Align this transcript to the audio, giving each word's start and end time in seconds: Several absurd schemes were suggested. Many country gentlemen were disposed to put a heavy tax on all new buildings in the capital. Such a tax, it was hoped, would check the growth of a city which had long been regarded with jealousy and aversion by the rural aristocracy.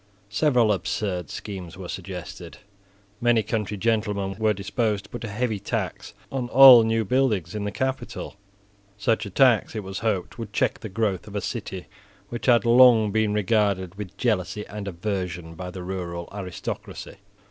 Several 0.31 0.73
absurd 0.73 1.29
schemes 1.29 1.77
were 1.77 1.87
suggested. 1.87 2.57
Many 3.21 3.43
country 3.43 3.77
gentlemen 3.77 4.35
were 4.39 4.51
disposed 4.51 5.03
to 5.03 5.09
put 5.11 5.23
a 5.23 5.27
heavy 5.29 5.59
tax 5.59 6.15
on 6.31 6.49
all 6.49 6.81
new 6.81 7.05
buildings 7.05 7.53
in 7.53 7.65
the 7.65 7.71
capital. 7.71 8.35
Such 8.97 9.27
a 9.27 9.29
tax, 9.29 9.75
it 9.75 9.83
was 9.83 9.99
hoped, 9.99 10.39
would 10.39 10.53
check 10.53 10.79
the 10.79 10.89
growth 10.89 11.27
of 11.27 11.35
a 11.35 11.39
city 11.39 11.85
which 12.29 12.47
had 12.47 12.65
long 12.65 13.11
been 13.11 13.31
regarded 13.31 13.93
with 13.93 14.17
jealousy 14.17 14.65
and 14.65 14.87
aversion 14.87 15.53
by 15.53 15.69
the 15.69 15.83
rural 15.83 16.27
aristocracy. 16.33 17.17